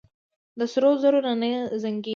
[0.59, 1.51] د سرو زرو نه
[1.81, 2.09] زنګېږي.